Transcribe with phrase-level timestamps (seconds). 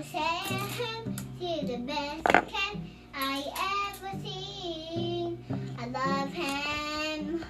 [0.00, 2.76] Oh, Sam, you're the best cat
[3.14, 3.44] I
[3.92, 5.44] ever seen.
[5.78, 7.44] I love him.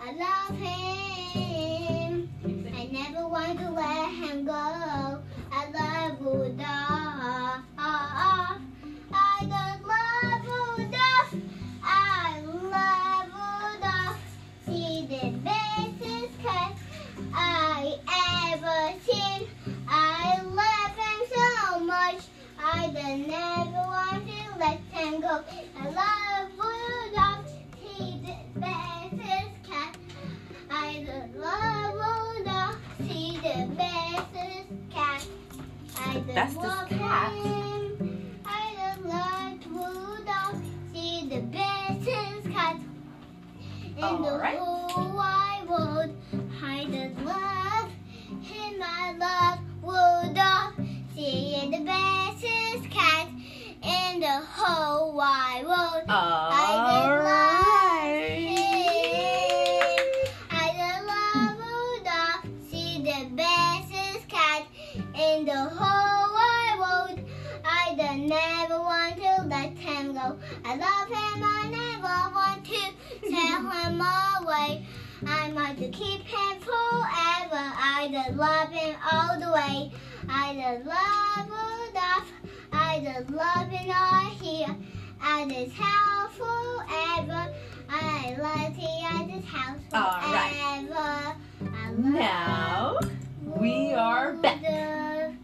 [0.00, 0.83] I love him.
[23.06, 25.44] I never want to let him go.
[25.78, 27.52] I love Rudolph.
[27.78, 29.96] He's the bestest cat.
[30.70, 31.74] I love.
[33.06, 35.26] He's the bestest cat.
[35.98, 37.32] I just Bestest love cat?
[37.32, 38.40] him.
[38.46, 40.62] I just love Rudolph.
[40.92, 42.76] He's the bestest cat.
[42.76, 44.63] In the Alright.
[54.52, 56.04] Whole wide world.
[56.08, 57.64] All right.
[60.50, 62.44] I just love Rudolph.
[62.70, 64.66] She's the bestest cat
[65.14, 67.20] in the whole wide world.
[67.64, 70.38] I don't never want to let him go.
[70.64, 71.42] I love him.
[71.42, 72.92] I never want to
[73.30, 74.86] tell him away.
[75.26, 77.64] I want to keep him forever.
[77.76, 79.92] I just love him all the way.
[80.28, 82.32] I just love Rudolph.
[82.72, 83.63] I just love
[85.44, 87.52] at his house forever.
[87.90, 90.32] I love he at his house All forever.
[90.32, 90.86] right.
[91.60, 92.98] I love Now
[93.44, 94.62] we are back.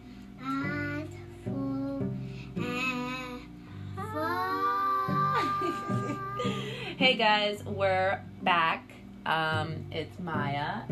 [6.97, 8.91] Hey guys, we're back.
[9.25, 10.83] Um, it's Maya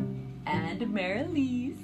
[0.47, 1.77] and Marilise,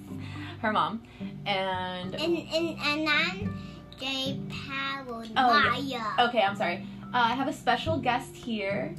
[0.60, 1.02] her mom,
[1.44, 3.54] and and and and I'm
[4.00, 6.28] Jay Powell Oh, Maya.
[6.28, 6.86] okay, I'm sorry.
[7.14, 8.92] Uh, I have a special guest here,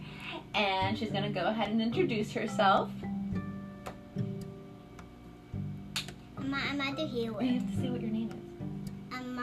[0.53, 2.89] and she's gonna go ahead and introduce herself.
[6.37, 7.33] I'm the here.
[7.41, 9.17] You have to say what your name is.
[9.17, 9.35] I'm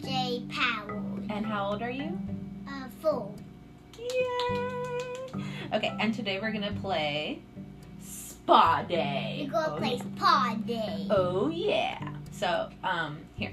[0.00, 1.02] J Powell.
[1.30, 2.16] And how old are you?
[2.70, 3.34] Uh, full.
[3.98, 4.14] Yay!
[5.74, 7.42] Okay, and today we're gonna play
[8.00, 9.48] Spa Day.
[9.48, 9.98] We're gonna oh, play.
[9.98, 11.08] Spa Day.
[11.10, 12.08] Oh yeah.
[12.30, 13.50] So, um, here.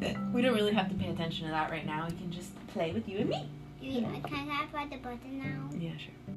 [0.32, 2.06] We don't really have to pay attention to that right now.
[2.08, 3.50] We can just play with you and me.
[3.80, 5.70] Yeah, can I press the button now?
[5.78, 6.34] Yeah, sure.